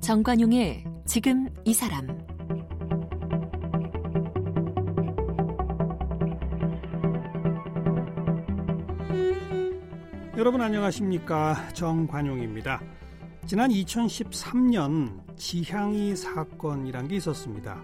[0.00, 2.06] 정관용의 지금 이 사람
[10.36, 12.82] 여러분 안녕하십니까 정관용입니다.
[13.46, 17.80] 지난 2013년 지향이 사건이란 게 있었습니다.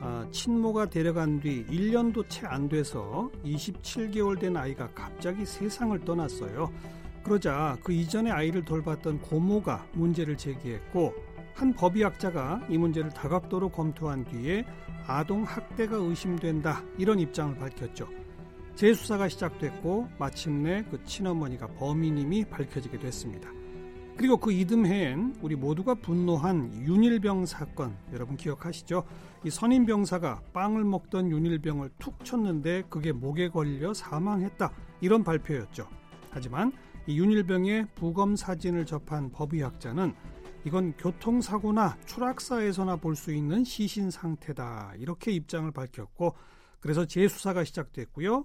[0.00, 6.72] 아, 친모가 데려간 뒤 1년도 채 안 돼서 27개월 된 아이가 갑자기 세상을 떠났어요.
[7.22, 11.14] 그러자 그 이전에 아이를 돌봤던 고모가 문제를 제기했고
[11.54, 14.64] 한 법의학자가 이 문제를 다각도로 검토한 뒤에
[15.06, 18.08] 아동 학대가 의심된다 이런 입장을 밝혔죠.
[18.74, 23.50] 재수사가 시작됐고 마침내 그 친어머니가 범인임이 밝혀지게 됐습니다.
[24.20, 29.02] 그리고 그 이듬해엔 우리 모두가 분노한 윤일병 사건 여러분 기억하시죠?
[29.44, 35.88] 이 선임 병사가 빵을 먹던 윤일병을 툭 쳤는데 그게 목에 걸려 사망했다 이런 발표였죠.
[36.28, 36.70] 하지만
[37.06, 40.12] 이 윤일병의 부검 사진을 접한 법의학자는
[40.66, 46.34] 이건 교통사고나 추락사에서나 볼 수 있는 시신 상태다 이렇게 입장을 밝혔고
[46.80, 48.44] 그래서 재수사가 시작됐고요.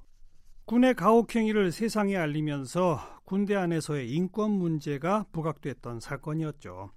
[0.66, 6.90] 군의 가혹행위를 세상에 알리면서 군대 안에서의 인권 문제가 부각됐던 사건이었죠.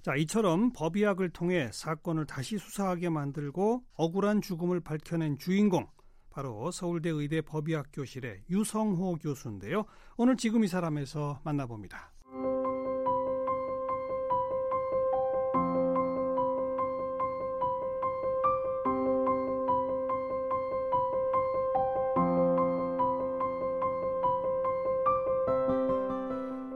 [0.00, 5.86] 자, 이처럼 법의학을 통해 사건을 다시 수사하게 만들고 억울한 죽음을 밝혀낸 주인공,
[6.30, 9.84] 바로 서울대 의대 법의학 교실의 유성호 교수인데요.
[10.16, 12.11] 오늘 지금 이 사람에서 만나봅니다.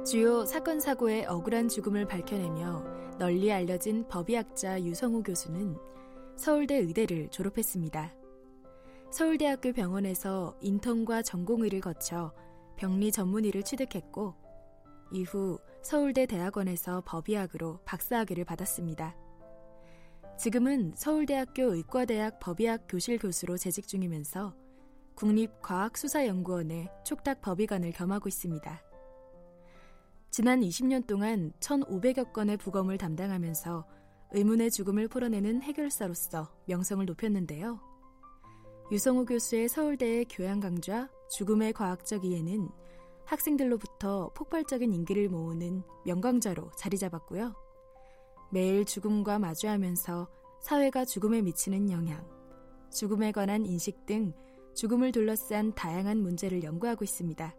[0.07, 5.77] 주요 사건 사고의 억울한 죽음을 밝혀내며 널리 알려진 법의학자 유성우 교수는
[6.37, 8.15] 서울대 의대를 졸업했습니다.
[9.11, 12.33] 서울대학교 병원에서 인턴과 전공의를 거쳐
[12.77, 14.37] 병리 전문의를 취득했고
[15.11, 19.17] 이후 서울대 대학원에서 법의학으로 박사학위를 받았습니다.
[20.39, 24.55] 지금은 서울대학교 의과대학 법의학 교실 교수로 재직 중이면서
[25.17, 28.86] 국립과학수사연구원의 촉탁 법의관을 겸하고 있습니다.
[30.37, 33.87] 지난 20년 동안 1,500여 건의 부검을 담당하면서
[34.33, 37.81] 의문의 죽음을 풀어내는 해결사로서 명성을 높였는데요.
[38.93, 42.69] 유성우 교수의 서울대의 교양 강좌 죽음의 과학적 이해는
[43.25, 47.55] 학생들로부터 폭발적인 인기를 모으는 명강좌로 자리 잡았고요.
[48.53, 50.29] 매일 죽음과 마주하면서
[50.61, 52.23] 사회가 죽음에 미치는 영향,
[52.93, 54.35] 죽음에 관한 인식 등
[54.75, 57.57] 죽음을 둘러싼 다양한 문제를 연구하고 있습니다.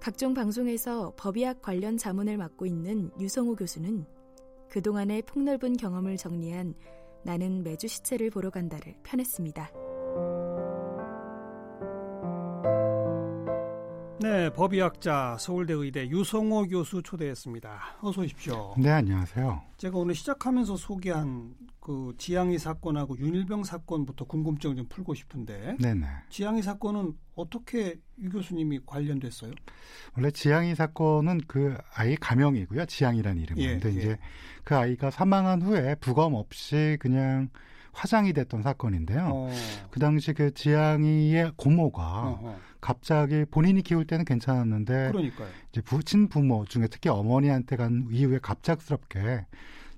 [0.00, 4.04] 각종 방송에서 법의학 관련 자문을 맡고 있는 유성우 교수는
[4.68, 6.74] 그동안의 폭넓은 경험을 정리한
[7.24, 9.85] 나는 매주 시체를 보러 간다를 편했습니다.
[14.18, 17.98] 네, 법의학자 서울대 의대 유성호 교수 초대했습니다.
[18.00, 18.74] 어서 오십시오.
[18.78, 19.62] 네, 안녕하세요.
[19.76, 25.76] 제가 오늘 시작하면서 소개한 그 지양이 사건하고 윤일병 사건부터 궁금증 좀 풀고 싶은데.
[25.78, 26.06] 네 네.
[26.30, 29.52] 지양이 사건은 어떻게 유 교수님이 관련됐어요?
[30.16, 32.86] 원래 지양이 사건은 그 아이 가명이고요.
[32.86, 33.98] 지양이라는 이름인데 예, 예.
[33.98, 34.18] 이제
[34.64, 37.50] 그 아이가 사망한 후에 부검 없이 그냥
[37.92, 39.30] 화장이 됐던 사건인데요.
[39.32, 39.50] 어.
[39.90, 42.56] 그 당시 그 지양이의 고모가 어허.
[42.80, 45.48] 갑자기 본인이 키울 때는 괜찮았는데 그러니까요.
[45.70, 49.46] 이제 부친 부모 중에 특히 어머니한테 간 이후에 갑작스럽게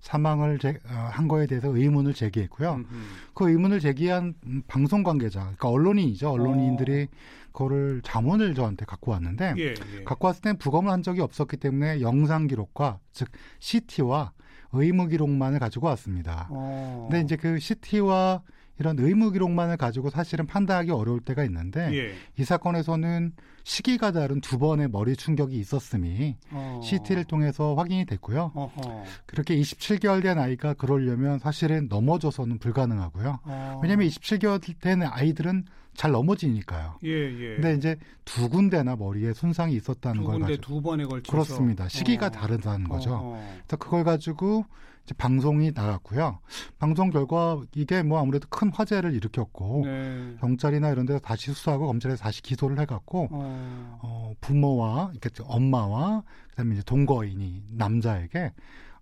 [0.00, 2.74] 사망을 제, 어, 한 거에 대해서 의문을 제기했고요.
[2.74, 2.86] 음흠.
[3.34, 4.34] 그 의문을 제기한
[4.68, 6.30] 방송 관계자, 그러니까 언론인이죠.
[6.30, 7.16] 언론인들이 어.
[7.52, 10.04] 그거를 자문을 저한테 갖고 왔는데 예, 예.
[10.04, 13.28] 갖고 왔을 땐 부검을 한 적이 없었기 때문에 영상 기록과 즉
[13.58, 14.32] CT와
[14.72, 16.46] 의무 기록만을 가지고 왔습니다.
[16.50, 17.08] 어.
[17.10, 18.42] 근데 이제 그 CT와
[18.78, 22.14] 이런 의무 기록만을 가지고 사실은 판단하기 어려울 때가 있는데 예.
[22.38, 23.32] 이 사건에서는
[23.64, 26.80] 시기가 다른 두 번의 머리 충격이 있었음이 어.
[26.82, 28.52] CT를 통해서 확인이 됐고요.
[28.54, 29.04] 어허.
[29.26, 33.40] 그렇게 27개월 된 아이가 그러려면 사실은 넘어져서는 불가능하고요.
[33.44, 33.80] 어.
[33.82, 35.64] 왜냐하면 27개월 된 아이들은
[35.98, 36.94] 잘 넘어지니까요.
[37.02, 37.54] 예, 예.
[37.56, 41.88] 근데 이제 두 군데나 머리에 손상이 있었다는 걸 가지고 두 번에 걸쳐서 그렇습니다.
[41.88, 42.30] 시기가 어.
[42.30, 43.14] 다르다는 거죠.
[43.14, 43.62] 어.
[43.66, 44.64] 그래서 그걸 가지고
[45.02, 46.38] 이제 방송이 나갔고요.
[46.78, 50.36] 방송 결과 이게 뭐 아무래도 큰 화제를 일으켰고 네.
[50.38, 53.98] 경찰이나 이런 데서 다시 수사하고 검찰에서 다시 기소를 해갖고 어.
[54.00, 58.52] 어 부모와 이렇게 엄마와 그다음에 이제 동거인이 남자에게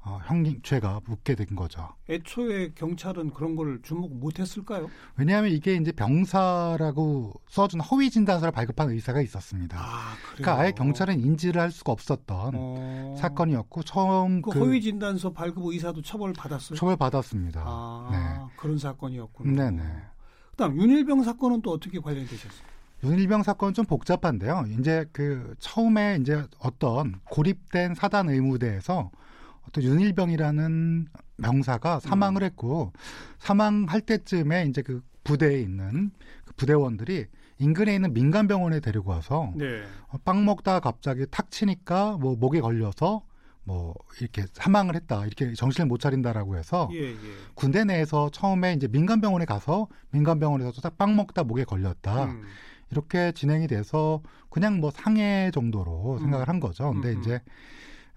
[0.08, 1.88] 어, 형죄가 묻게 된 거죠.
[2.08, 4.88] 애초에 경찰은 그런 걸 주목 못했을까요?
[5.16, 9.76] 왜냐하면 이게 이제 병사라고 써준 허위 진단서를 발급한 의사가 있었습니다.
[9.76, 13.16] 아, 그러니까 아예 경찰은 인지를 할 수가 없었던 어...
[13.18, 16.78] 사건이었고 처음 그, 그, 허위 진단서 발급 의사도 처벌 받았어요.
[16.78, 17.64] 처벌 받았습니다.
[17.66, 18.54] 아, 네.
[18.56, 19.56] 그런 사건이었군요.
[19.56, 19.82] 네네.
[20.52, 22.76] 그다음 윤일병 사건은 또 어떻게 관련되셨어요?
[23.02, 24.66] 윤일병 사건은 좀 복잡한데요.
[24.78, 29.10] 이제 그 처음에 이제 어떤 고립된 사단 의무대에서
[29.68, 32.46] 어떤 윤일병이라는 명사가 사망을 음.
[32.46, 32.92] 했고
[33.38, 36.10] 사망할 때쯤에 이제 그 부대에 있는
[36.44, 37.26] 그 부대원들이
[37.58, 39.82] 인근에 있는 민간 병원에 데리고 와서 네.
[40.08, 43.22] 어, 빵 먹다가 갑자기 탁 치니까 뭐 목에 걸려서
[43.64, 47.16] 뭐 이렇게 사망을 했다 이렇게 정신을 못 차린다라고 해서 예, 예.
[47.54, 52.44] 군대 내에서 처음에 이제 민간 병원에 가서 민간 병원에서 딱빵 먹다 목에 걸렸다 음.
[52.92, 56.18] 이렇게 진행이 돼서 그냥 뭐 상해 정도로 음.
[56.20, 56.92] 생각을 한 거죠.
[56.92, 57.20] 근데 음.
[57.20, 57.40] 이제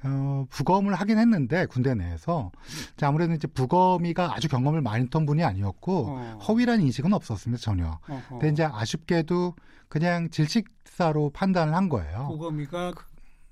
[0.04, 2.52] 어, 부검을 하긴 했는데 군대 내에서
[2.94, 6.40] 이제 아무래도 이제 부검이가 아주 경험을 많이 했던 분이 아니었고 어.
[6.48, 8.00] 허위란 인식은 없었습니다 전혀.
[8.08, 8.22] 어허.
[8.30, 9.56] 근데 이제 아쉽게도
[9.90, 12.28] 그냥 질식사로 판단을 한 거예요.
[12.30, 12.94] 부검이가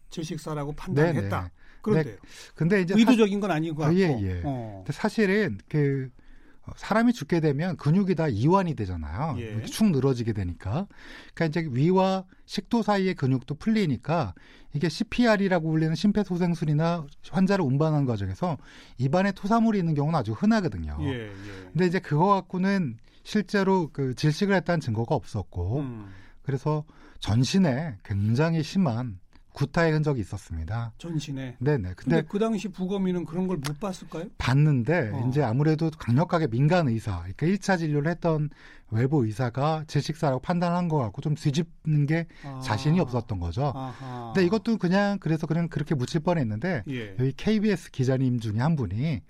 [0.09, 1.51] 질식사라고 판단했다.
[1.81, 2.17] 그런데
[2.55, 3.95] 근데 이제 의도적인 건것 같고.
[3.95, 4.41] 예, 예.
[4.43, 4.83] 어.
[4.85, 6.26] 근데 사실은 그 어,
[6.75, 9.35] 사람이 죽게 되면 근육이 다 이완이 되잖아요.
[9.39, 9.61] 예.
[9.63, 10.87] 축 늘어지게 되니까.
[11.33, 14.33] 그러니까 이제 위와 식도 사이의 근육도 풀리니까
[14.73, 18.57] 이게 CPR이라고 불리는 심폐소생술이나 환자를 운반하는 과정에서
[18.97, 20.97] 입안에 토사물이 있는 경우는 아주 흔하거든요.
[21.01, 21.31] 예, 예.
[21.71, 26.09] 근데 이제 그거 갖고는 실제로 그 질식을 했다는 증거가 없었고 음.
[26.41, 26.85] 그래서
[27.19, 29.19] 전신에 굉장히 심한
[29.57, 30.93] 구타의 흔적이 있었습니다.
[30.99, 31.55] 전신에.
[31.59, 31.93] 네네.
[31.95, 34.25] 근데, 근데 그 당시 부검이는 그런 걸 못 봤을까요?
[34.37, 35.27] 봤는데 어.
[35.27, 38.51] 이제 아무래도 강력하게 민간 의사, 그러니까 1차 진료를 했던
[38.89, 42.61] 외부 의사가 질식사라고 판단한 거 같고 좀 뒤집는 게 아.
[42.63, 43.73] 자신이 없었던 거죠.
[43.75, 44.31] 아하.
[44.33, 47.15] 근데 이것도 그냥 그래서 그냥 그렇게 묻힐 뻔했는데 예.
[47.19, 49.21] 여기 KBS 기자님 중에 한 분이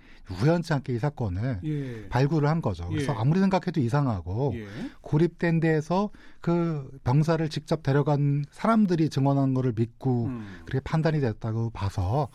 [0.41, 2.07] 우연치 않게 이 사건을 예.
[2.09, 2.87] 발굴을 한 거죠.
[2.87, 3.17] 그래서 예.
[3.17, 4.67] 아무리 생각해도 이상하고 예.
[5.01, 10.61] 고립된 데에서 그 병사를 직접 데려간 사람들이 증언한 거를 믿고 음.
[10.65, 12.29] 그렇게 판단이 됐다고 봐서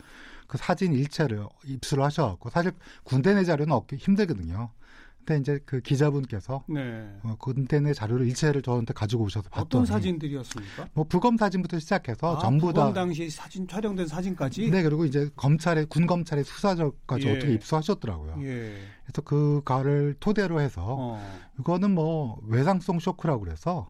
[0.47, 2.73] 그 사진 일체를 입수를 하셔갖고 사실
[3.03, 4.71] 군대 내 자료는 얻기 힘들거든요.
[5.25, 7.07] 근데 이제 그 기자분께서 네.
[7.23, 10.89] 어, 군대 내 자료를 일체를 저한테 가지고 오셔서 봤더니 어떤 사진들이었습니까?
[10.93, 14.69] 뭐 부검 사진부터 시작해서 아, 전부 다 당시 사진 촬영된 사진까지.
[14.69, 17.35] 네 그리고 이제 검찰의 군 검찰의 수사적까지 예.
[17.35, 18.37] 어떻게 입수하셨더라고요.
[18.41, 18.75] 예.
[19.05, 21.39] 그래서 그 가를 토대로 해서 어.
[21.59, 23.89] 이거는 뭐 외상성 쇼크라고 그래서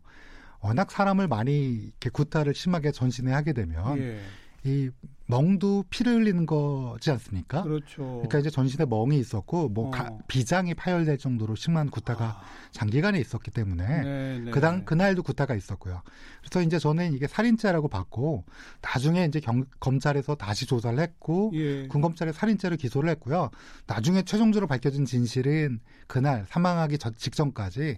[0.60, 3.98] 워낙 사람을 많이 이렇게 구타를 심하게 전신에 하게 되면.
[3.98, 4.20] 예.
[4.66, 4.90] 이
[5.34, 7.64] 멍도 피를 흘리는 거지 않습니까?
[7.64, 8.04] 그렇죠.
[8.04, 9.92] 그러니까 이제 전신에 멍이 있었고 뭐 어.
[9.92, 12.42] 가, 비장이 파열될 정도로 심한 구타가 아.
[12.70, 14.52] 장기간에 있었기 때문에 네, 네.
[14.52, 16.04] 그당 그날도 구타가 있었고요.
[16.42, 18.46] 그래서 이제 저는 이게 살인죄라고 봤고
[18.82, 21.88] 나중에 이제 경, 검찰에서 다시 조사를 했고 예.
[21.88, 23.50] 군검찰에 살인죄로 기소를 했고요.
[23.88, 27.98] 나중에 최종적으로 밝혀진 진실은 그날 사망하기 직전까지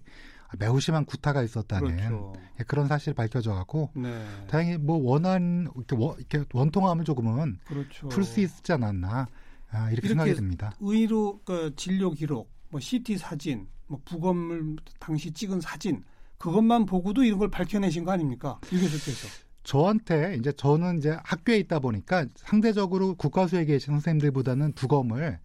[0.57, 2.33] 매우 심한 구타가 있었다는 그렇죠.
[2.59, 4.25] 예, 그런 사실이 밝혀져 갖고 네.
[4.47, 8.09] 다행히 뭐 원한 이렇게, 원, 이렇게 원통함을 조금은 그렇죠.
[8.09, 9.27] 풀수 있지 않았나
[9.71, 10.73] 아, 이렇게, 이렇게, 생각이 듭니다.
[10.79, 16.03] 의로 그 진료 기록, 뭐 CT 사진, 뭐 부검을 당시 찍은 사진
[16.37, 18.59] 그것만 보고도 이런 걸 밝혀내신 거 아닙니까?
[18.71, 19.27] 유 교수께서.
[19.63, 25.39] 저한테 이제 저는 이제 학교에 있다 보니까 상대적으로 국가수에 계신 선생님들보다는 부검을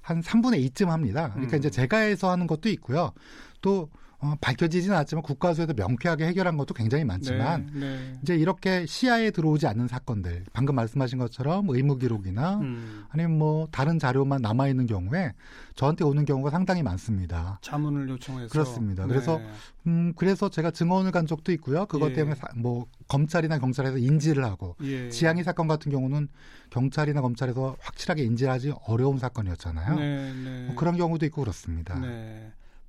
[0.00, 1.30] 한 3분의 2쯤 합니다.
[1.32, 1.58] 그러니까 음.
[1.58, 3.12] 이제 제가 해서 하는 것도 있고요.
[3.60, 3.90] 또
[4.20, 8.18] 어, 밝혀지지는 않지만 국가수에서 명쾌하게 해결한 것도 굉장히 많지만 네, 네.
[8.22, 13.04] 이제 이렇게 시야에 들어오지 않는 사건들 방금 말씀하신 것처럼 의무 기록이나 음.
[13.10, 15.32] 아니면 뭐 다른 자료만 남아 있는 경우에
[15.74, 17.58] 저한테 오는 경우가 상당히 많습니다.
[17.62, 19.04] 자문을 요청해서 그렇습니다.
[19.04, 19.08] 네.
[19.08, 19.40] 그래서
[19.86, 21.86] 음 그래서 제가 증언을 간 적도 있고요.
[21.86, 22.14] 그것 예.
[22.14, 25.10] 때문에 사, 뭐 검찰이나 경찰에서 인지를 하고 예.
[25.10, 26.28] 지향이 사건 같은 경우는
[26.70, 29.96] 경찰이나 검찰에서 확실하게 인지하지 어려운 사건이었잖아요.
[29.96, 30.66] 네, 네.
[30.66, 31.98] 뭐 그런 경우도 있고 그렇습니다.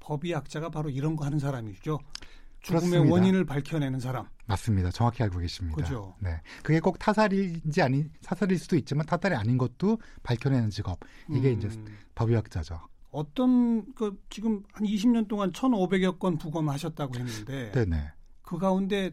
[0.05, 0.07] 네.
[0.07, 2.00] 법의학자가 바로 이런 거 하는 사람이죠.
[2.62, 3.13] 죽음의 그렇습니다.
[3.13, 4.27] 원인을 밝혀내는 사람.
[4.47, 4.89] 맞습니다.
[4.89, 5.75] 정확히 알고 계십니다.
[5.75, 6.15] 그죠.
[6.19, 6.41] 네.
[6.63, 11.00] 그게 꼭 타살인지 아닌 타살일 수도 있지만 타살이 아닌 것도 밝혀내는 직업.
[11.29, 11.57] 이게 음.
[11.57, 11.69] 이제
[12.15, 12.79] 법의학자죠.
[13.12, 18.12] 어떤 그 지금 한 20년 동안 1,500여 건 부검하셨다고 했는데 네네.
[18.41, 19.12] 그 가운데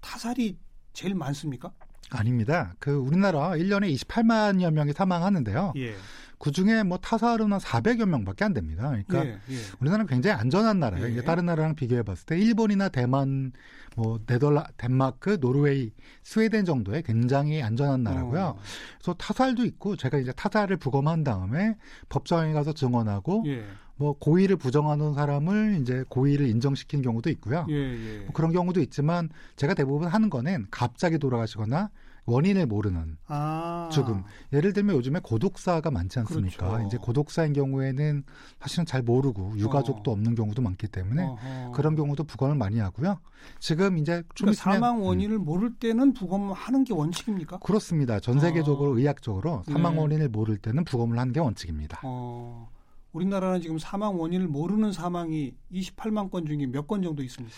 [0.00, 0.58] 타살이
[0.92, 1.72] 제일 많습니까?
[2.10, 2.74] 아닙니다.
[2.78, 5.72] 그 우리나라 1년에 28만여 명이 사망하는데요.
[5.76, 5.94] 예.
[6.38, 8.88] 그 중에 뭐 타살은 한 400여 명밖에 안 됩니다.
[8.88, 9.56] 그러니까 예, 예.
[9.80, 11.16] 우리나라는 굉장히 안전한 나라예요.
[11.16, 11.22] 예.
[11.22, 13.52] 다른 나라랑 비교해 봤을 때 일본이나 대만,
[13.96, 15.92] 뭐 네덜라, 덴마크, 노르웨이,
[16.22, 18.42] 스웨덴 정도의 굉장히 안전한 나라고요.
[18.42, 18.58] 어.
[18.98, 21.76] 그래서 타살도 있고 제가 이제 타살을 부검한 다음에
[22.10, 23.64] 법정에 가서 증언하고 예.
[23.96, 27.66] 뭐 고의를 부정하는 사람을 이제 고의를 인정시키는 경우도 있고요.
[27.70, 28.18] 예, 예.
[28.20, 31.90] 뭐 그런 경우도 있지만 제가 대부분 하는 거는 갑자기 돌아가시거나
[32.26, 33.90] 원인을 모르는 아.
[33.92, 34.24] 죽음.
[34.52, 36.68] 예를 들면 요즘에 고독사가 많지 않습니까?
[36.68, 36.86] 그렇죠.
[36.86, 38.24] 이제 고독사인 경우에는
[38.60, 40.14] 사실은 잘 모르고 유가족도 어.
[40.14, 41.72] 없는 경우도 많기 때문에 어허.
[41.72, 43.20] 그런 경우도 부검을 많이 하고요.
[43.58, 45.02] 지금 이제 좀 그러니까 사망 음.
[45.02, 45.44] 원인을 음.
[45.44, 47.58] 모를 때는 부검하는 게 원칙입니까?
[47.58, 48.18] 그렇습니다.
[48.20, 48.98] 전 세계적으로 어.
[48.98, 50.00] 의학적으로 사망 네.
[50.00, 52.00] 원인을 모를 때는 부검을 하는 게 원칙입니다.
[52.04, 52.70] 어.
[53.14, 57.54] 우리나라는 지금 사망 원인을 모르는 사망이 28만 건 중에 몇 건 정도 있습니까?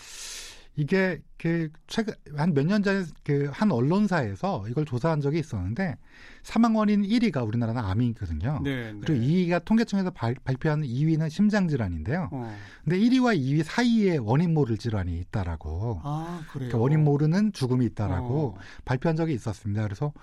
[0.79, 5.97] 이게 그 최근 한 몇 년 전에 그 한 언론사에서 이걸 조사한 적이 있었는데
[6.43, 8.61] 사망 원인 1위가 우리나라는 암이거든요.
[8.63, 8.99] 네, 네.
[9.01, 12.29] 그리고 2위가 통계청에서 발, 표한 2위는 심장 질환인데요.
[12.31, 12.55] 어.
[12.83, 16.01] 근데 1위와 2위 사이에 원인 모를 질환이 있다라고.
[16.03, 16.69] 아, 그래요.
[16.69, 18.57] 그러니까 원인 모르는 죽음이 있다라고 어.
[18.85, 19.81] 발표한 적이 있었습니다.
[19.81, 20.13] 그래서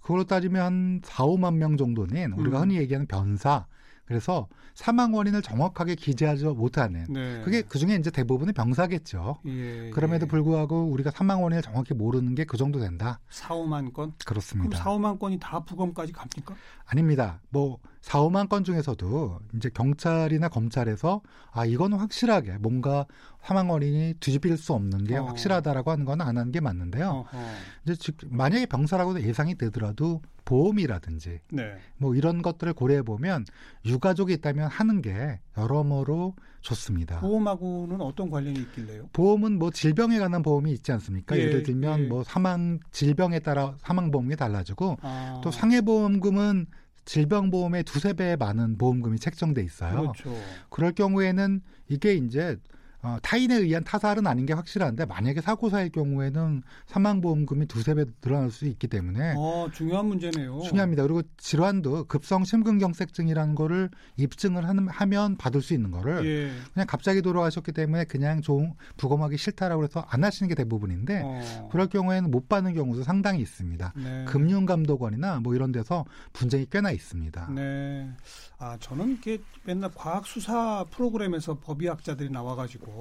[0.00, 2.62] 그걸로 따지면 한 4, 5만 명 정도는 우리가 음.
[2.62, 3.66] 흔히 얘기하는 변사
[4.06, 7.42] 그래서 사망 원인을 정확하게 기재하지 못하는 네.
[7.44, 9.38] 그게 그 중에 이제 대부분의 병사겠죠.
[9.46, 10.28] 예, 그럼에도 예.
[10.28, 13.18] 불구하고 우리가 사망 원인을 정확히 모르는 게 그 정도 된다.
[13.30, 14.12] 4, 5만 건?
[14.24, 14.78] 그렇습니다.
[14.78, 16.54] 그럼 4, 5만 건이 다 부검까지 갑니까?
[16.86, 17.40] 아닙니다.
[17.50, 23.06] 뭐 4, 5만 건 중에서도 이제 경찰이나 검찰에서 아 이거는 확실하게 뭔가
[23.40, 25.24] 사망 원인이 뒤집힐 수 없는 게 어.
[25.24, 27.24] 확실하다라고 하는 건 안 하는 게 맞는데요.
[27.32, 27.38] 어허.
[27.84, 31.76] 이제 즉 만약에 병사라고 예상이 되더라도 보험이라든지 네.
[31.96, 33.46] 뭐 이런 것들을 고려해 보면
[33.86, 37.20] 유가족이 있다면 하는 게 여러모로 좋습니다.
[37.20, 39.08] 보험하고는 어떤 관련이 있길래요?
[39.14, 41.38] 보험은 뭐 질병에 관한 보험이 있지 않습니까?
[41.38, 42.06] 예, 를 들면 예.
[42.06, 45.40] 뭐 사망 질병에 따라 사망 보험이 달라지고 아.
[45.42, 46.66] 또 상해 보험금은
[47.04, 50.12] 질병보험의 두세 배 많은 보험금이 책정돼 있어요.
[50.12, 50.36] 그렇죠.
[50.70, 52.56] 그럴 경우에는 이게 이제
[53.04, 58.66] 어, 타인에 의한 타살은 아닌 게 확실한데 만약에 사고사의 경우에는 사망보험금이 두세 배 늘어날 수
[58.66, 60.62] 있기 때문에 어, 중요한 문제네요.
[60.62, 61.02] 중요합니다.
[61.02, 66.50] 그리고 질환도 급성 심근경색증이라는 거를 입증을 하면 받을 수 있는 거를 예.
[66.72, 71.68] 그냥 갑자기 돌아가셨기 때문에 그냥 좀 부검하기 싫다라고 해서 안 하시는 게 대부분인데 어.
[71.70, 73.92] 그럴 경우에는 못 받는 경우도 상당히 있습니다.
[73.96, 74.24] 네.
[74.28, 77.50] 금융감독원이나 뭐 이런 데서 분쟁이 꽤나 있습니다.
[77.54, 78.10] 네.
[78.58, 82.93] 아 저는 이게 맨날 과학 수사 프로그램에서 법의학자들이 나와가지고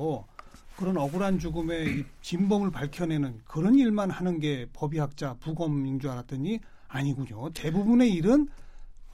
[0.75, 7.51] 그런 억울한 죽음의 진범을 밝혀내는 그런 일만 하는 게 법의학자 부검인 줄 알았더니 아니군요.
[7.53, 8.47] 대부분의 일은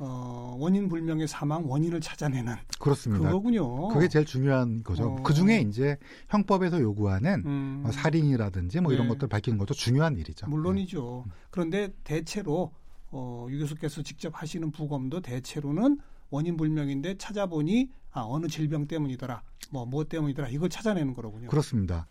[0.01, 3.25] 어, 원인 불명의 사망 원인을 찾아내는 그렇습니다.
[3.25, 3.89] 그거군요.
[3.89, 5.09] 그게 제일 중요한 거죠.
[5.09, 5.23] 어.
[5.23, 5.97] 그 중에 이제
[6.29, 7.79] 형법에서 요구하는 음.
[7.83, 8.95] 뭐 살인이라든지 뭐 네.
[8.95, 10.47] 이런 것들 밝히는 것도 중요한 일이죠.
[10.47, 11.23] 물론이죠.
[11.27, 11.31] 네.
[11.51, 12.71] 그런데 대체로
[13.11, 19.85] 어, 유 교수께서 직접 하시는 부검도 대체로는 원인 불명인데 찾아보니 아, 어느 질병 때문이더라, 뭐,
[19.85, 21.47] 뭐 때문이더라, 이걸 찾아내는 거로군요.
[21.49, 22.07] 그렇습니다.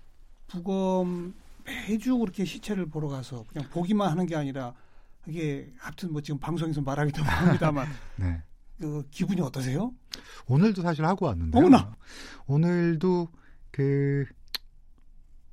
[0.47, 1.35] 부검
[1.65, 4.73] 매주 그렇게 시체를 보러 가서 그냥 보기만 하는 게 아니라
[5.27, 7.87] 이게 하여튼 뭐 지금 방송에서 말하기도 합니다만
[8.17, 8.43] 네.
[8.81, 9.93] 그 기분이 어떠세요?
[10.47, 11.61] 오늘도 사실 하고 왔는데요.
[11.67, 11.95] 어머나!
[12.47, 13.29] 오늘도
[13.71, 14.25] 그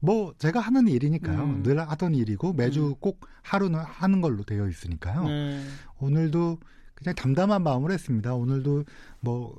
[0.06, 1.44] 뭐 제가 하는 일이니까요.
[1.44, 1.64] 음.
[1.64, 2.96] 늘 하던 일이고 매주 음.
[3.00, 5.28] 꼭 하루는 하는 걸로 되어 있으니까요.
[5.28, 5.64] 네.
[6.00, 6.60] 오늘도
[6.96, 8.34] 그냥 담담한 마음으로 했습니다.
[8.34, 8.86] 오늘도
[9.20, 9.56] 뭐,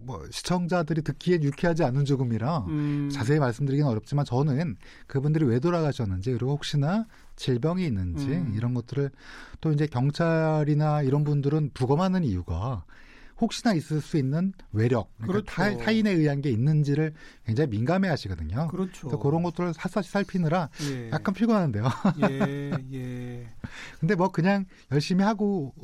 [0.00, 3.10] 뭐 시청자들이 듣기에 유쾌하지 않은 죽음이라 음.
[3.12, 4.76] 자세히 말씀드리기는 어렵지만 저는
[5.06, 8.54] 그분들이 왜 돌아가셨는지 그리고 혹시나 질병이 있는지 음.
[8.56, 9.10] 이런 것들을
[9.60, 12.84] 또 이제 경찰이나 이런 분들은 부검하는 이유가
[13.40, 15.84] 혹시나 있을 수 있는 외력, 그러니까 그렇죠.
[15.84, 17.12] 타, 인에 의한 게 있는지를
[17.46, 18.66] 굉장히 민감해 하시거든요.
[18.68, 19.06] 그렇죠.
[19.06, 21.10] 그래서 그런 것들을 샅샅이 살피느라 예.
[21.12, 21.84] 약간 피곤한데요.
[22.28, 23.27] 예, 예.
[23.98, 25.74] 근데 뭐 그냥 열심히 하고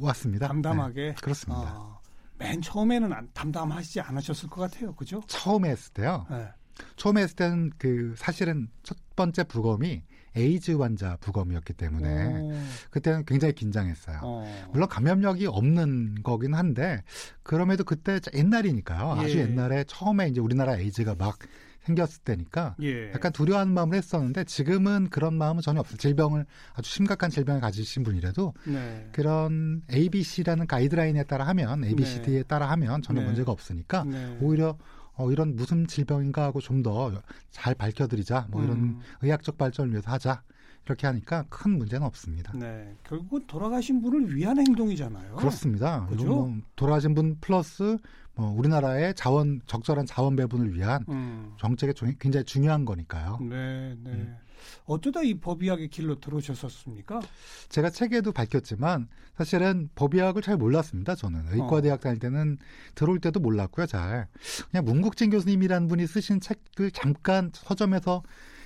[0.00, 0.48] 왔습니다.
[0.48, 1.02] 담담하게.
[1.02, 1.74] 네, 그렇습니다.
[1.76, 2.00] 어,
[2.38, 4.94] 맨 처음에는 안, 담담하시지 않으셨을 것 같아요.
[4.94, 5.22] 그죠?
[5.26, 6.26] 처음에 했을 때요.
[6.30, 6.48] 네.
[6.96, 10.02] 처음에 했을 때는 그 사실은 첫 번째 부검이
[10.34, 12.52] 에이즈 환자 부검이었기 때문에 오.
[12.90, 14.20] 그때는 굉장히 긴장했어요.
[14.22, 14.68] 어.
[14.72, 17.02] 물론 감염력이 없는 거긴 한데
[17.42, 19.16] 그럼에도 그때 옛날이니까요.
[19.18, 19.24] 예.
[19.24, 21.38] 아주 옛날에 처음에 이제 우리나라 에이즈가 막
[21.84, 23.10] 생겼을 때니까 예.
[23.12, 25.96] 약간 두려워하는 마음을 했었는데 지금은 그런 마음은 전혀 없어요.
[25.96, 29.08] 질병을 아주 심각한 질병을 가지신 분이라도 네.
[29.12, 32.42] 그런 ABC라는 가이드라인에 따라 하면 ABCD에 네.
[32.44, 33.26] 따라 하면 전혀 네.
[33.26, 34.38] 문제가 없으니까 네.
[34.40, 34.76] 오히려
[35.14, 37.12] 어, 이런 무슨 질병인가 하고 좀 더
[37.50, 38.46] 잘 밝혀드리자.
[38.50, 39.00] 뭐 이런 음.
[39.20, 40.42] 의학적 발전을 위해서 하자.
[40.84, 42.52] 이렇게 하니까 큰 문제는 없습니다.
[42.56, 45.36] 네, 결국은 돌아가신 분을 위한 행동이잖아요.
[45.36, 46.06] 그렇습니다.
[46.06, 46.24] 그죠?
[46.26, 47.96] 뭐 돌아가신 분 플러스
[48.34, 51.52] 뭐 우리나라의 자원 적절한 자원 배분을 위한 음.
[51.58, 53.38] 정책에 굉장히 중요한 거니까요.
[53.40, 54.10] 네, 네.
[54.10, 54.36] 음.
[54.84, 57.20] 어쩌다 이 법의학의 길로 들어오셨었습니까?
[57.68, 61.14] 제가 책에도 밝혔지만 사실은 법의학을 잘 몰랐습니다.
[61.14, 62.58] 저는 의과대학 다닐 때는
[62.94, 63.86] 들어올 때도 몰랐고요.
[63.86, 64.28] 잘
[64.70, 68.22] 그냥 문국진 교수님이라는 분이 쓰신 책을 잠깐 서점에서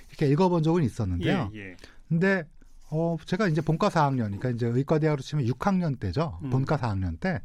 [0.09, 1.51] 이렇게 읽어본 적은 있었는데요.
[1.53, 1.75] 예, 예.
[2.07, 2.43] 근데
[2.89, 6.39] 어 제가 이제 본과 4학년, 그러니까 이제 의과대학으로 치면 6학년 때죠.
[6.43, 6.49] 음.
[6.49, 7.41] 본과 4학년 때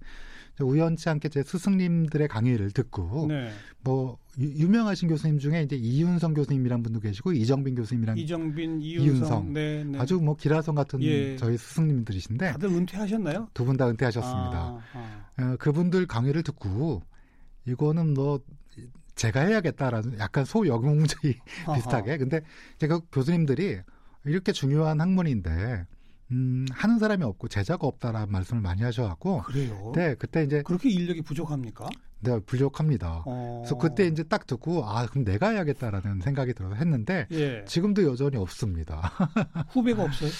[0.60, 3.50] 우연치 않게 제 스승님들의 강의를 듣고 네.
[3.82, 9.52] 뭐 유, 명하신 교수님 중에 이제 이윤성 교수님이란 분도 계시고 이정빈 교수님이란 이정빈 이윤성, 이윤성.
[9.52, 9.98] 네, 네.
[9.98, 11.36] 아주 뭐 기라성 같은 예.
[11.36, 13.48] 저희 스승님들이신데 다들 은퇴하셨나요?
[13.54, 14.56] 두 분 다 은퇴하셨습니다.
[14.58, 15.42] 아, 아.
[15.42, 17.02] 어, 그분들 강의를 듣고
[17.66, 18.40] 이거는 뭐
[19.14, 21.34] 제가 해야겠다라는 약간 소영웅주의
[21.74, 22.40] 비슷하게 근데
[22.78, 23.80] 제가 교수님들이
[24.24, 25.86] 이렇게 중요한 학문인데
[26.32, 29.92] 음, 하는 사람이 없고 제자가 없다라는 말씀을 많이 하셔갖고 그래요.
[29.94, 31.88] 네 그때 이제 그렇게 인력이 부족합니까?
[32.20, 33.22] 네 부족합니다.
[33.26, 33.62] 어...
[33.62, 37.64] 그래서 그때 이제 딱 듣고 아 그럼 내가 해야겠다라는 생각이 들어서 했는데 예.
[37.66, 39.12] 지금도 여전히 없습니다.
[39.70, 40.30] 후배가 없어요?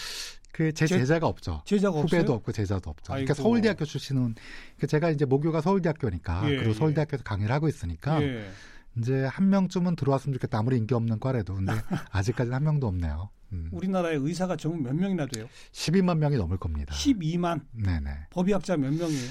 [0.53, 1.63] 그제 제- 제자가 없죠.
[1.65, 2.37] 제자가 후배도 없어요?
[2.37, 3.13] 없고 제자도 없죠.
[3.13, 3.43] 그러니까 아이고.
[3.43, 4.35] 서울대학교 출신은
[4.79, 6.75] 그 제가 이제 모교가 서울대학교니까 예, 그리고 예.
[6.75, 8.49] 서울대학교에서 강의를 하고 있으니까 예.
[8.99, 10.59] 이제 한 명쯤은 들어왔으면 좋겠다.
[10.59, 11.73] 아무리 인기 없는 과래도 근데
[12.11, 13.31] 아직까지는 한 명도 없네요.
[13.53, 13.69] 음.
[13.73, 15.47] 우리나라에 의사가 전국 몇 명이나 돼요?
[15.73, 16.95] 12만 명이 넘을 겁니다.
[16.95, 17.61] 12만.
[17.73, 18.11] 네네.
[18.31, 19.29] 법의학자 몇 명이에요?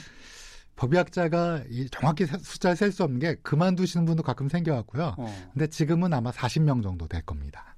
[0.76, 5.16] 법의학자가 이 정확히 세- 숫자를 셀 수 없는 게 그만두시는 분도 가끔 생겨왔고요.
[5.18, 7.76] 어, 근데 지금은 아마 40명 정도 될 겁니다.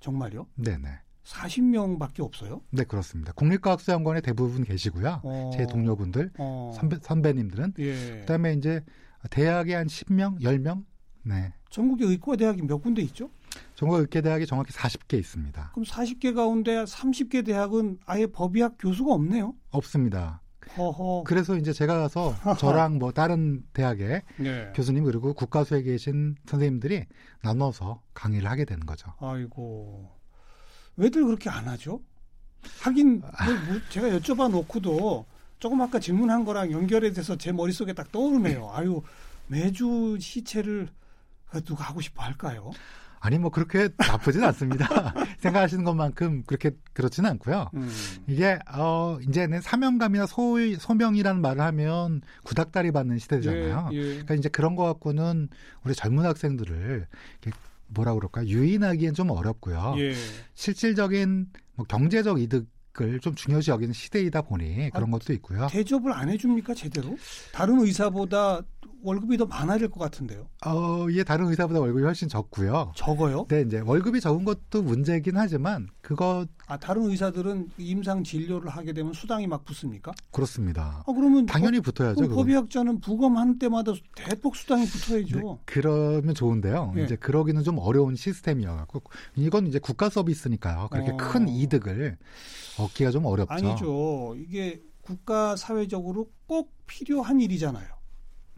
[0.00, 0.46] 정말요?
[0.56, 0.88] 네네.
[1.24, 2.60] 40명밖에 없어요?
[2.70, 3.32] 네 그렇습니다.
[3.32, 5.20] 국립과학수양관에 대부분 계시고요.
[5.24, 8.18] 어, 제 동료분들, 어, 선배, 선배님들은 예.
[8.20, 8.84] 그다음에 이제
[9.30, 10.84] 대학에 한 10명, 10명.
[11.22, 11.52] 네.
[11.70, 13.30] 전국에 의과 대학이 몇 군데 있죠?
[13.74, 15.70] 전국의대학이 정확히 40개 있습니다.
[15.72, 19.54] 그럼 40개 가운데 30개 대학은 아예 법의학 교수가 없네요.
[19.70, 20.40] 없습니다.
[20.76, 21.24] 허허.
[21.24, 24.72] 그래서 이제 제가 가서 저랑 뭐 다른 대학의 네.
[24.74, 27.04] 교수님 그리고 국가수에 계신 선생님들이
[27.42, 29.12] 나눠서 강의를 하게 되는 거죠.
[29.18, 30.10] 아이고.
[30.96, 32.00] 왜들 그렇게 안 하죠?
[32.80, 33.30] 하긴 뭐,
[33.68, 35.26] 뭐 제가 여쭤봐 놓고도
[35.64, 38.70] 조금 아까 질문한 거랑 연결이 돼서 제 머릿속에 딱 떠오르네요.
[38.74, 39.00] 아유,
[39.46, 40.88] 매주 시체를
[41.64, 42.70] 누가 하고 싶어 할까요?
[43.18, 44.86] 아니 뭐 그렇게 나쁘진 않습니다.
[45.40, 47.70] 생각하시는 것만큼 그렇게 그렇지는 않고요.
[47.72, 47.90] 음.
[48.26, 53.88] 이게 어 이제는 사명감이나 소 소명이라는 말을 하면 구닥다리 받는 시대잖아요.
[53.92, 54.02] 예, 예.
[54.02, 55.48] 그러니까 이제 그런 거 갖고는
[55.82, 57.06] 우리 젊은 학생들을
[57.40, 59.94] 이렇게 뭐라 그럴까 유인하기엔 좀 어렵고요.
[59.96, 60.12] 예.
[60.52, 62.66] 실질적인 뭐 경제적 이득
[63.00, 65.66] 을 좀 중요시 여기는 시대이다 보니 그런 것도 있고요.
[65.70, 67.16] 대접을 안 해줍니까 제대로?
[67.52, 68.62] 다른 의사보다
[69.04, 70.48] 월급이 더 많아질 것 같은데요.
[70.64, 72.92] 어, 이게 다른 의사보다 월급이 훨씬 적고요.
[72.96, 73.44] 적어요?
[73.44, 79.12] 근데 이제 월급이 적은 것도 문제긴 하지만 그거 아 다른 의사들은 임상 진료를 하게 되면
[79.12, 80.12] 수당이 막 붙습니까?
[80.30, 81.04] 그렇습니다.
[81.06, 82.14] 아 그러면 당연히 붙어야죠.
[82.14, 82.42] 그럼 그건.
[82.44, 85.38] 법의학자는 부검하는 때마다 대폭 수당이 붙어야죠.
[85.38, 86.94] 네, 그러면 좋은데요.
[86.96, 87.04] 예.
[87.04, 89.02] 이제 그러기는 좀 어려운 시스템이어 갖고
[89.36, 90.88] 이건 이제 국가 서비스니까요.
[90.90, 91.16] 그렇게 어.
[91.18, 92.16] 큰 이득을
[92.78, 93.52] 얻기가 좀 어렵죠.
[93.52, 94.34] 아니죠.
[94.38, 97.86] 이게 국가 사회적으로 꼭 필요한 일이잖아요.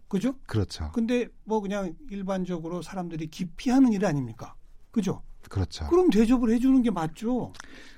[0.08, 0.34] 그죠?
[0.46, 0.90] 그렇죠.
[0.92, 4.54] 근데 뭐 그냥 일반적으로 사람들이 기피하는 일 아닙니까?
[4.90, 5.22] 그죠?
[5.48, 5.86] 그렇죠.
[5.88, 7.52] 그럼 대접을 해주는 게 맞죠.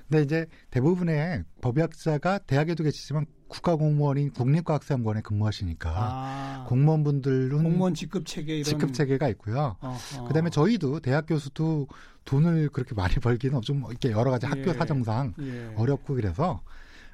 [0.07, 8.63] 근데 이제 대부분의 법의학자가 대학에도 계시지만 국가공무원인 국립과학사연구원에 근무하시니까 아, 공무원분들은 공무원 직급 체계 이런.
[8.63, 9.75] 직급 체계가 있고요.
[9.81, 10.25] 어허.
[10.27, 11.87] 그다음에 저희도 대학 교수도
[12.25, 14.73] 돈을 그렇게 많이 벌기는 좀 이렇게 여러 가지 학교 예.
[14.73, 15.73] 사정상 예.
[15.75, 16.61] 어렵고 그래서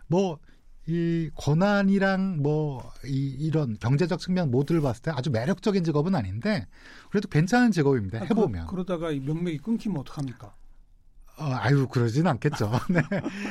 [0.08, 0.38] 뭐
[0.88, 6.68] 이 권한이랑 뭐 이, 런 경제적 측면 모두를 봤을 때 아주 매력적인 직업은 아닌데
[7.10, 8.22] 그래도 괜찮은 직업입니다.
[8.22, 10.56] 아, 해보면 그 러, 다가이 명맥이 끊기면 어떡합니까?
[11.38, 12.72] 어, 아유 그러진 않겠죠.
[12.90, 13.02] 네,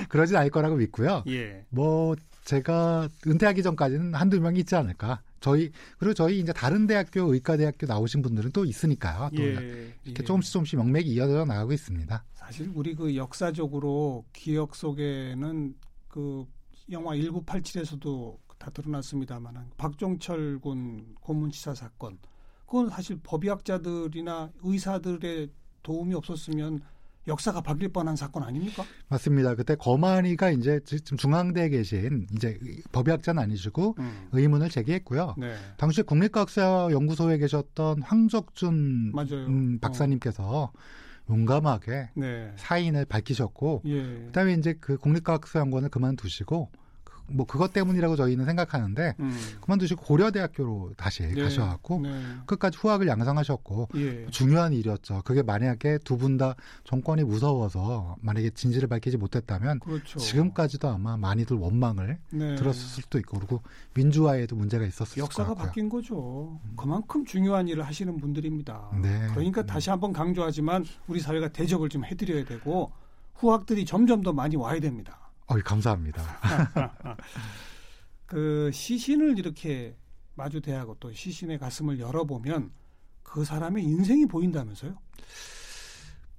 [0.08, 1.24] 그러진 않을 거라고 믿고요.
[1.26, 1.66] 예.
[1.70, 5.20] 뭐 제가 은퇴하기 전까지는 한두 명이 있지 않을까.
[5.40, 9.30] 저희 그리고 저희 이제 다른 대학교 의과대학교 나오신 분들은 또 있으니까요.
[9.36, 9.48] 또 예.
[9.48, 10.24] 이렇게 예.
[10.24, 12.24] 조금씩 조금씩 명맥이 이어져 나가고 있습니다.
[12.34, 15.74] 사실 우리 그 역사적으로 기억 속에는
[16.08, 16.46] 그
[16.90, 22.18] 영화 1987에서도 다 드러났습니다만 박종철 군 고문치사 사건
[22.66, 25.50] 그건 사실 법의학자들이나 의사들의
[25.82, 26.80] 도움이 없었으면
[27.26, 28.84] 역사가 바뀔 뻔한 사건 아닙니까?
[29.08, 29.54] 맞습니다.
[29.54, 32.58] 그때 거만이가 이제 지금 중앙대에 계신 이제
[32.92, 34.28] 법의학자는 아니시고 음.
[34.32, 35.34] 의문을 제기했고요.
[35.38, 35.54] 네.
[35.78, 39.46] 당시 국립과학사 연구소에 계셨던 황적준 맞아요.
[39.46, 40.70] 음, 박사님께서
[41.28, 42.52] 용감하게 네.
[42.56, 44.02] 사인을 밝히셨고 예.
[44.26, 46.83] 그다음에 이제 그 국립과학사 연구원을 그만두시고 그-
[47.26, 49.36] 뭐 그것 때문이라고 저희는 생각하는데 음.
[49.62, 51.42] 그만두시고 고려대학교로 다시 네.
[51.42, 52.22] 가셔갖고 네.
[52.46, 54.26] 끝까지 후학을 양성하셨고 예.
[54.30, 55.22] 중요한 일이었죠.
[55.24, 60.18] 그게 만약에 두 분 다 정권이 무서워서 만약에 진실을 밝히지 못했다면 그렇죠.
[60.18, 62.54] 지금까지도 아마 많이들 원망을 네.
[62.56, 63.62] 들었을 수도 있고 그리고
[63.94, 65.54] 민주화에도 문제가 있었을 것 역사가.
[65.54, 66.60] 바뀐 거죠.
[66.76, 68.90] 그만큼 중요한 일을 하시는 분들입니다.
[69.02, 69.28] 네.
[69.32, 72.92] 그러니까 다시 한번 강조하지만 우리 사회가 대접을 좀 해드려야 되고
[73.34, 75.18] 후학들이 점점 더 많이 와야 됩니다.
[75.46, 76.22] 어이, 감사합니다.
[78.26, 79.94] 그 시신을 이렇게
[80.34, 82.70] 마주 대하고 또 시신의 가슴을 열어보면
[83.22, 84.96] 그 사람의 인생이 보인다면서요?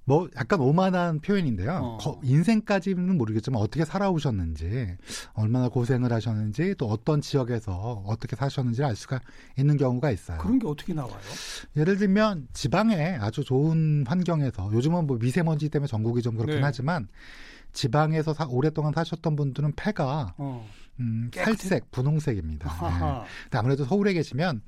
[0.08, 1.72] 뭐 약간 오만한 표현인데요.
[1.82, 1.96] 어.
[1.96, 4.96] 거- 인생까지는 모르겠지만 어떻게 살아오셨는지,
[5.32, 9.20] 얼마나 고생을 하셨는지, 또 어떤 지역에서 어떻게 사셨는지 알 수가
[9.58, 10.38] 있는 경우가 있어요.
[10.38, 11.18] 그런 게 어떻게 나와요?
[11.76, 16.62] 예를 들면 지방에 아주 좋은 환경에서 요즘은 뭐 미세먼지 때문에 전국이 좀 그렇긴 네.
[16.62, 17.08] 하지만
[17.76, 20.66] 지방에서 사- 오랫동안 사셨던 분들은 폐가 어.
[20.98, 21.30] 음?
[21.34, 22.68] 살색, 분홍색입니다.
[22.68, 22.74] 네.
[22.74, 23.24] 하하.
[23.44, 24.62] 근데 아무래도 서울에 계시면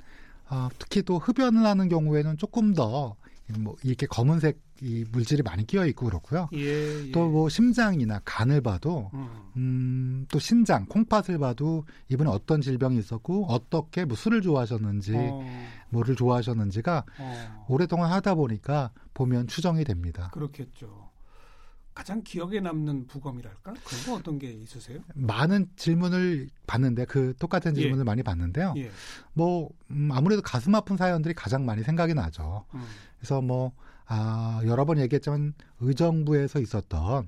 [0.50, 3.16] 어, 특히 또 흡연을 하는 경우에는 조금 더
[3.60, 6.50] 뭐 이렇게 검은색 이 물질이 많이 끼어 있고 그렇고요.
[6.52, 7.10] 예, 예.
[7.12, 9.26] 또뭐 심장이나 간을 봐도 음.
[9.56, 15.42] 음, 또 신장, 콩팥을 봐도 이분이 어떤 질병이 있었고 어떻게 뭐 술을 좋아하셨는지 어,
[15.88, 20.28] 뭐를 좋아하셨는지가 어, 오랫동안 하다 보니까 보면 추정이 됩니다.
[20.34, 21.07] 그렇겠죠.
[21.98, 23.74] 가장 기억에 남는 부검이랄까?
[23.74, 25.00] 그런 거 어떤 게 있으세요?
[25.14, 27.80] 많은 질문을 봤는데 그 똑같은 예.
[27.80, 28.72] 질문을 많이 봤는데요.
[28.76, 28.88] 예.
[29.32, 32.64] 뭐 음, 아무래도 가슴 아픈 사연들이 가장 많이 생각이 나죠.
[32.74, 32.84] 음.
[33.18, 33.72] 그래서 뭐
[34.06, 37.26] 아, 여러 번 얘기했지만 의정부에서 있었던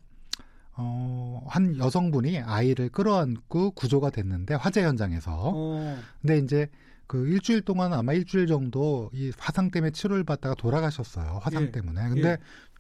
[0.77, 6.71] 어, 한 여성분이 아이를 끌어안고 구조가 됐는데 화재 현장에서 어, 근데 이제
[7.11, 11.41] 그 일주일 동안 아마 일주일 정도 이 화상 때문에 치료를 받다가 돌아가셨어요.
[11.43, 11.71] 화상 예.
[11.73, 12.09] 때문에.
[12.09, 12.39] 근데 예.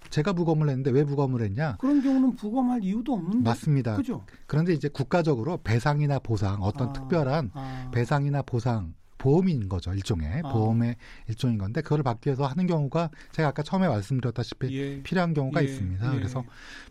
[0.08, 1.78] 제가 부검을 했는데 왜 부검을 했냐?
[1.80, 3.42] 그런 경우는 부검할 이유도 없는데.
[3.42, 3.96] 맞습니다.
[3.96, 4.24] 그죠?
[4.46, 9.92] 그런데 이제 국가적으로 배상이나 보상, 어떤 아, 특별한 아, 배상이나 보상, 보험인 거죠.
[9.92, 10.52] 일종의 아.
[10.52, 10.94] 보험의
[11.26, 15.02] 일종인 건데 그걸 받기 위해서 하는 경우가 제가 아까 처음에 말씀드렸다시피 예.
[15.02, 16.08] 필요한 경우가 예, 있습니다.
[16.08, 16.16] 예.
[16.16, 16.44] 그래서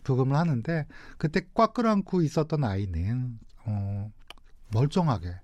[0.04, 4.10] 부검을 하는데 그때 꽉 끌어안고 있었던 아이는 어,
[4.74, 5.36] 멀쩡하게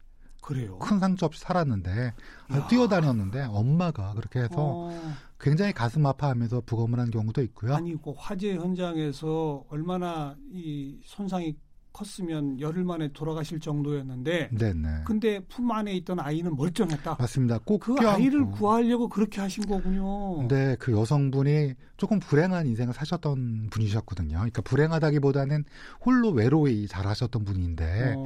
[0.46, 0.78] 그래요.
[0.78, 2.14] 큰 상처 없이 살았는데
[2.48, 2.66] 아, 야.
[2.68, 7.74] 뛰어다녔는데 엄마가 그렇게 해서 어, 굉장히 가슴 아파하면서 부검을 한 경우도 있고요.
[7.74, 11.56] 아니 그 화재 현장에서 얼마나 이 손상이
[11.92, 15.04] 컸으면 열흘 만에 돌아가실 정도였는데 네네.
[15.06, 17.16] 근데 품 안에 있던 아이는 멀쩡했다.
[17.18, 17.58] 맞습니다.
[17.64, 17.96] 꼭 그.
[17.98, 20.36] 아이를 구하려고 그렇게 하신 거군요.
[20.36, 24.36] 근데 그 여성분이 조금 불행한 인생을 사셨던 분이셨거든요.
[24.36, 25.64] 그러니까 불행하다기보다는
[26.04, 28.24] 홀로 외로이 잘하셨던 분인데 어,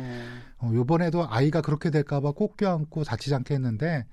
[0.61, 4.07] 어, 요번에도 아이가 그렇게 될까봐 꼭 껴안고 자치지 않게 했는데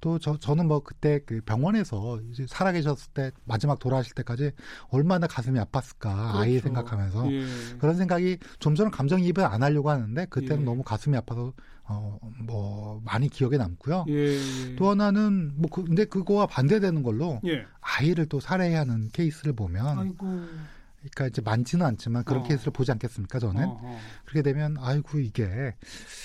[0.00, 4.52] 또 저, 저는 뭐 그때 그 병원에서 이제 살아계셨을 때 마지막 돌아가실 때까지
[4.88, 6.64] 얼마나 가슴이 아팠을까 아이 그렇죠.
[6.64, 7.44] 생각하면서 예.
[7.78, 10.64] 그런 생각이 좀처럼 감정이입을 안 하려고 하는데 그때는 예.
[10.64, 11.52] 너무 가슴이 아파서
[11.84, 14.06] 어 뭐 많이 기억에 남고요.
[14.08, 14.76] 예, 예.
[14.76, 17.64] 또 하나는 뭐 그, 근데 그거와 반대되는 걸로 예.
[17.80, 20.26] 아이를 또 살해하는 케이스를 보면 아이고.
[21.10, 22.44] 그러니까 이제 많지는 않지만 그런 어.
[22.44, 23.98] 케이스를 보지 않겠습니까 저는 어, 어.
[24.24, 25.74] 그렇게 되면 아이고 이게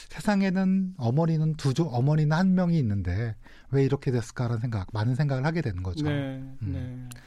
[0.09, 3.35] 세상에는 어머니는 두조 어머니는 한 명이 있는데
[3.71, 6.05] 왜 이렇게 됐을까라는 생각 많은 생각을 하게 되는 거죠.
[6.05, 6.57] 네, 음.
[6.61, 7.19] 네.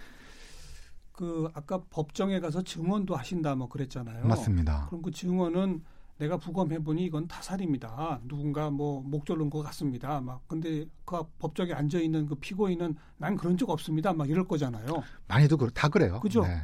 [1.12, 4.26] 그 아까 법정에 가서 증언도 하신다 뭐 그랬잖아요.
[4.26, 4.86] 맞습니다.
[4.88, 5.82] 그럼 그 증언은
[6.18, 8.20] 내가 부검해 보니 이건 타살입니다.
[8.26, 10.20] 누군가 뭐 목졸 는것 같습니다.
[10.20, 14.12] 막 근데 그 법정에 앉아 있는 그 피고인은 난 그런 적 없습니다.
[14.12, 14.86] 막 이럴 거잖아요.
[15.28, 16.20] 많이도 그다 그래요.
[16.20, 16.42] 그죠?
[16.42, 16.62] 네.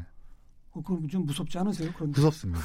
[0.79, 1.93] 어, 그럼 좀 무섭지 않으세요?
[1.93, 2.61] 그런 무섭습니다.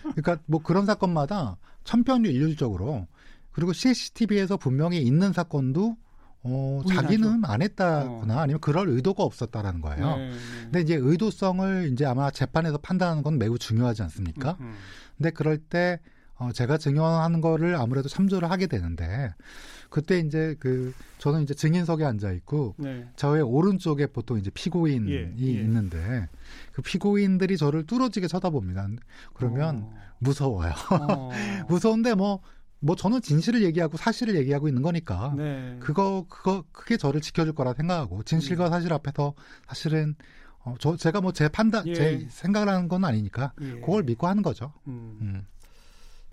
[0.00, 3.06] 그러니까 뭐 그런 사건마다 천편일률적으로
[3.52, 5.96] 그리고 CCTV에서 분명히 있는 사건도
[6.42, 6.80] 어.
[6.88, 10.16] 자기는 안 했다거나 아니면 그럴 의도가 없었다라는 거예요.
[10.16, 10.36] 네, 네.
[10.62, 14.56] 근데 이제 의도성을 이제 아마 재판에서 판단하는 건 매우 중요하지 않습니까?
[14.60, 14.74] 음, 음.
[15.16, 15.98] 근데 그럴 때
[16.38, 19.34] 어, 제가 증언하는 거를 아무래도 참조를 하게 되는데
[19.88, 23.08] 그때 이제 그 저는 이제 증인석에 앉아 있고 네.
[23.16, 25.44] 저의 오른쪽에 보통 이제 피고인이 예, 예.
[25.44, 26.28] 있는데
[26.72, 28.88] 그 피고인들이 저를 뚫어지게 쳐다봅니다.
[29.34, 30.72] 그러면 무서워요.
[30.90, 31.30] 어, 어.
[31.68, 32.40] 무서운데 뭐,
[32.80, 35.76] 뭐 저는 진실을 얘기하고 사실을 얘기하고 있는 거니까 네.
[35.80, 39.34] 그거, 그거, 그게 저를 지켜줄 거라 생각하고 진실과 사실 앞에서
[39.66, 40.14] 사실은
[40.66, 41.94] 어, 저, 제가 뭐 제 판단, 예.
[41.94, 43.80] 제 생각을 하는 건 아니니까 예.
[43.80, 44.72] 그걸 믿고 하는 거죠.
[44.88, 45.16] 음.
[45.20, 45.46] 음,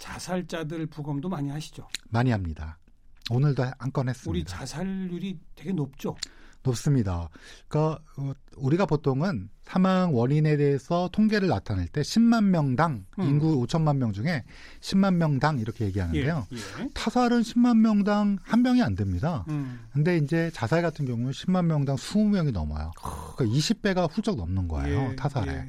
[0.04, 1.88] 자살자들 부검도 많이 하시죠.
[2.10, 2.78] 많이 합니다.
[3.32, 4.30] 오늘도 한건 했습니다.
[4.30, 6.18] 우리 자살률이 되게 높죠.
[6.62, 7.30] 높습니다.
[7.70, 13.24] 그러니까 어, 우리가 보통은 사망 원인에 대해서 통계를 나타낼 때 10만 명당 음.
[13.24, 14.44] 인구 5천만 명 중에
[14.82, 16.48] 10만 명당 이렇게 얘기하는데요.
[16.52, 16.58] 예.
[16.84, 16.90] 예.
[16.94, 19.46] 타살은 10만 명당 한 명이 안 됩니다.
[19.48, 19.86] 음.
[19.94, 22.92] 근데 이제 자살 같은 경우는 10만 명당 20명이 넘어요.
[23.36, 25.12] 그러니까 20배가 훌쩍 넘는 거예요.
[25.12, 25.54] 예, 타살에.
[25.54, 25.68] 예.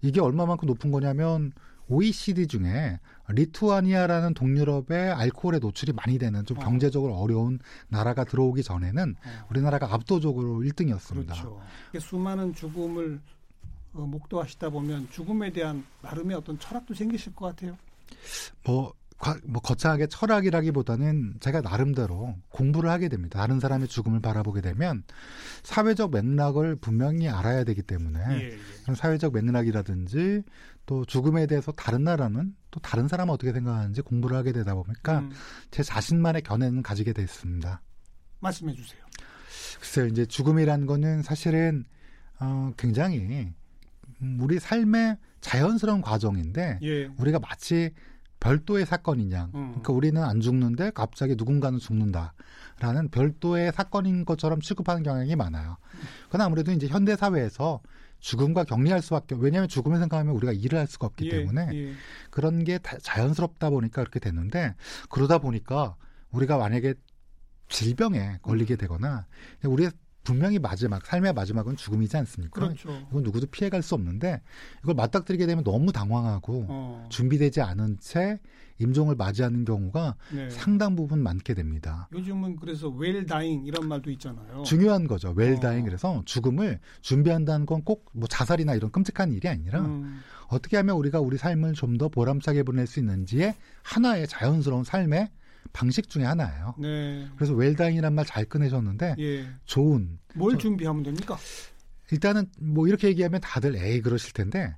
[0.00, 1.52] 이게 얼마만큼 높은 거냐면
[1.88, 6.60] OECD 중에 리투아니아라는 동유럽의 알코올에 노출이 많이 되는 좀 어.
[6.60, 9.46] 경제적으로 어 려운 나라가 들어오기 전에는 어.
[9.50, 11.26] 우리나라가 압도적으로 1등이었습니다.
[11.26, 11.60] 그렇죠.
[11.98, 13.20] 수많은 죽음을
[13.94, 17.76] 어, 목도하시다 보면 죽음에 대한 나름의 어떤 철학도 생기실 것 같아요.
[18.64, 23.40] 뭐, 과- 뭐 거창하게 철학이라기보다는 제가 나름대로 공부를 하게 됩니다.
[23.40, 25.02] 다른 사람의 죽음을 바라보게 되면
[25.62, 28.58] 사회적 맥락을 분명히 알아야 되기 때문에 예, 예.
[28.82, 30.42] 그런 사회적 맥락이라든지
[30.88, 35.30] 또 죽음에 대해서 다른 나라는 또 다른 사람은 어떻게 생각하는지 공부를 하게 되다 보니까 음,
[35.70, 37.82] 제 자신만의 견해는 가지게 됐습니다.
[38.40, 39.02] 말씀해 주세요.
[39.78, 41.84] 글쎄요, 이제 죽음이라는 거는 사실은
[42.40, 43.52] 어, 굉장히
[44.22, 47.04] 음, 우리 삶의 자연스러운 과정인데 예.
[47.18, 47.90] 우리가 마치
[48.40, 49.50] 별도의 사건인 양.
[49.54, 49.68] 음.
[49.68, 52.32] 그러니까 우리는 안 죽는데 갑자기 누군가는 죽는다
[52.80, 55.76] 라는 별도의 사건인 것처럼 취급하는 경향이 많아요.
[56.26, 57.80] 그건 아무래도 이제 현대 사회에서
[58.20, 61.92] 죽음과 격리할 수밖에 왜냐하면 죽음을 생각하면 우리가 일을 할 수가 없기 예, 때문에 예.
[62.30, 64.74] 그런 게 다- 자연스럽다 보니까 그렇게 됐는데
[65.08, 65.96] 그러다 보니까
[66.30, 66.94] 우리가 만약에
[67.68, 69.26] 질병에 걸리게 되거나
[69.64, 69.90] 우리의
[70.28, 72.60] 분명히 마지막 삶의 마지막은 죽음이지 않습니까?
[72.60, 72.90] 그렇죠.
[73.10, 74.42] 이건 누구도 피해갈 수 없는데
[74.82, 77.06] 이걸 맞닥뜨리게 되면 너무 당황하고 어.
[77.08, 78.38] 준비되지 않은 채
[78.80, 80.50] 임종을 맞이하는 경우가 네.
[80.50, 82.08] 상당 부분 많게 됩니다.
[82.12, 84.62] 요즘은 그래서 웰다잉 이런 말도 있잖아요.
[84.64, 85.32] 중요한 거죠.
[85.34, 85.84] 웰다잉 어.
[85.86, 90.20] 그래서 죽음을 준비한다는 건 꼭 뭐 자살이나 이런 끔찍한 일이 아니라 음.
[90.48, 95.30] 어떻게 하면 우리가 우리 삶을 좀 더 보람차게 보낼 수 있는지의 하나의 자연스러운 삶의
[95.72, 96.74] 방식 중에 하나예요.
[96.78, 97.28] 네.
[97.36, 99.46] 그래서 웰다잉이란 말 잘 꺼내셨는데 예.
[99.64, 101.36] 좋은 뭘 저, 준비하면 됩니까?
[102.10, 104.74] 일단은 뭐 이렇게 얘기하면 다들 에이 그러실 텐데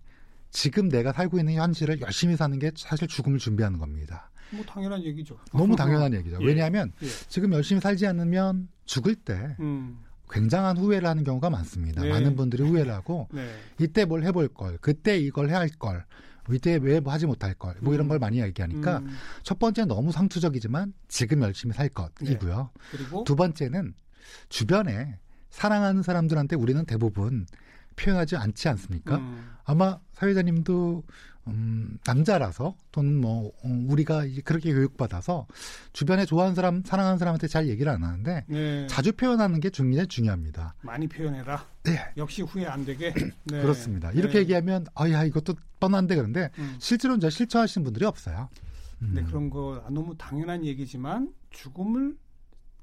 [0.50, 4.30] 지금 내가 살고 있는 현실을 열심히 사는 게 사실 죽음을 준비하는 겁니다.
[4.50, 5.38] 뭐 당연한 얘기죠.
[5.52, 6.38] 너무 당연한 얘기죠.
[6.40, 6.44] 예.
[6.44, 7.06] 왜냐하면 예.
[7.28, 10.00] 지금 열심히 살지 않으면 죽을 때 음.
[10.28, 12.02] 굉장한 후회를 하는 경우가 많습니다.
[12.02, 12.08] 네.
[12.08, 13.48] 많은 분들이 후회를 하고 네.
[13.80, 16.04] 이때 뭘 해볼 걸, 그때 이걸 해야 할 걸,
[16.50, 18.08] 이때 왜 하지 못할 걸, 뭐 이런 음.
[18.08, 19.10] 걸 많이 얘기하니까 음.
[19.42, 22.70] 첫 번째는 너무 상투적이지만 지금 열심히 살 것이고요.
[22.72, 22.80] 네.
[22.90, 23.94] 그리고 두 번째는
[24.48, 25.18] 주변에
[25.50, 27.46] 사랑하는 사람들한테 우리는 대부분
[27.96, 29.16] 표현하지 않지 않습니까?
[29.16, 29.50] 음.
[29.64, 31.04] 아마 사회자님도
[31.50, 35.46] 음, 남자라서 또는 뭐 음, 우리가 그렇게 교육받아서
[35.92, 38.86] 주변에 좋아하는 사람, 사랑하는 사람한테 잘 얘기를 안 하는데 네.
[38.88, 40.74] 자주 표현하는 게 중요해 중요합니다.
[40.82, 41.66] 많이 표현해라.
[41.84, 41.98] 네.
[42.16, 43.12] 역시 후회 안 되게.
[43.44, 43.62] 네.
[43.62, 44.10] 그렇습니다.
[44.12, 44.40] 이렇게 네.
[44.40, 46.76] 얘기하면 아야 이것도 뻔한데 그런데 음.
[46.78, 48.48] 실제로 이제 실천하시는 분들이 없어요.
[49.02, 49.12] 음.
[49.14, 52.16] 네 그런 거 너무 당연한 얘기지만 죽음을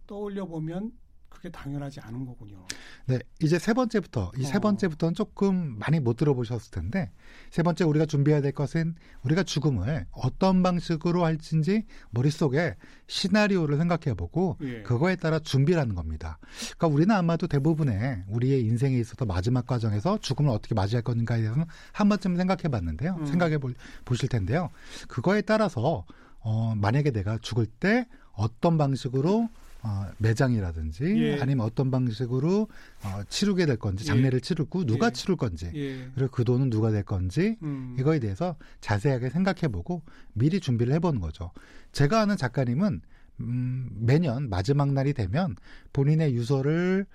[0.07, 0.91] 떠올려 보면
[1.37, 2.65] 그게 당연하지 않은 거군요.
[3.05, 4.59] 네, 이제 세 번째부터 이세 어.
[4.59, 7.11] 번째부터는 조금 많이 못 들어보셨을 텐데
[7.51, 14.81] 세 번째 우리가 준비해야 될 것은 우리가 죽음을 어떤 방식으로 할진지 머릿속에 시나리오를 생각해보고 예.
[14.81, 16.39] 그거에 따라 준비라는 겁니다.
[16.75, 22.09] 그러니까 우리는 아마도 대부분의 우리의 인생에 있어서 마지막 과정에서 죽음을 어떻게 맞이할 건가에 대해서는 한
[22.09, 23.15] 번쯤 생각해봤는데요.
[23.19, 23.25] 음.
[23.27, 23.59] 생각해
[24.05, 24.71] 보실 텐데요.
[25.07, 26.03] 그거에 따라서
[26.39, 29.49] 어, 만약에 내가 죽을 때 어떤 방식으로
[29.87, 31.41] 어, 매장이라든지 예.
[31.41, 32.67] 아니면 어떤 방식으로
[33.03, 34.07] 어, 치르게 될 건지 예.
[34.07, 34.39] 장례를 예.
[34.41, 35.11] 치르고 누가 예.
[35.11, 36.09] 치를 건지 예.
[36.13, 37.95] 그리고 그 돈은 누가 될 건지 음.
[37.97, 41.51] 이거에 대해서 자세하게 생각해보고 미리 준비를 해보는 거죠.
[41.93, 43.01] 제가 아는 작가님은
[43.39, 45.55] 음, 매년 마지막 날이 되면
[45.93, 47.05] 본인의 유서를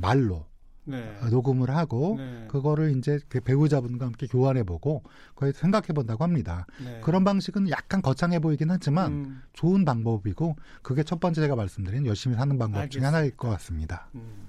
[0.00, 0.46] 말로
[0.84, 1.16] 네.
[1.20, 2.46] 어, 녹음을 하고 네.
[2.48, 5.02] 그거를 이제 그 배우자분과 함께 교환해 보고
[5.36, 6.66] 거기서 생각해 본다고 합니다.
[6.82, 7.00] 네.
[7.02, 9.42] 그런 방식은 약간 거창해 보이긴 하지만 음.
[9.52, 12.90] 좋은 방법이고 그게 첫 번째 제가 말씀드린 열심히 사는 방법 알겠습니다.
[12.90, 14.08] 중에 하나일 것 같습니다.
[14.14, 14.48] 음.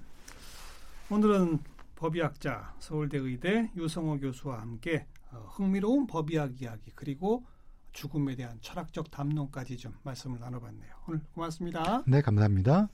[1.09, 1.59] 오늘은
[1.95, 7.43] 법의학자 서울대 의대 유성호 교수와 함께 어, 흥미로운 법의학 이야기 그리고
[7.93, 10.93] 죽음에 대한 철학적 담론까지 좀 말씀을 나눠봤네요.
[11.07, 12.03] 오늘 고맙습니다.
[12.07, 12.89] 네, 감사합니다.